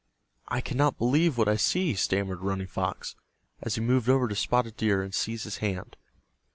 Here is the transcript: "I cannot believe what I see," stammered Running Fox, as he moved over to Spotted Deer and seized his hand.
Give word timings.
"I 0.47 0.61
cannot 0.61 0.97
believe 0.97 1.37
what 1.37 1.47
I 1.47 1.57
see," 1.57 1.93
stammered 1.93 2.41
Running 2.41 2.65
Fox, 2.65 3.15
as 3.61 3.75
he 3.75 3.81
moved 3.81 4.09
over 4.09 4.27
to 4.27 4.35
Spotted 4.35 4.75
Deer 4.75 5.03
and 5.03 5.13
seized 5.13 5.43
his 5.43 5.57
hand. 5.57 5.95